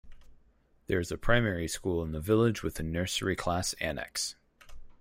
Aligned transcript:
There 0.87 0.99
is 0.99 1.11
a 1.11 1.17
primary 1.19 1.67
school 1.67 2.01
in 2.01 2.11
the 2.11 2.19
village 2.19 2.63
with 2.63 2.79
a 2.79 2.81
nursery 2.81 3.35
class 3.35 3.73
annex. 3.73 4.35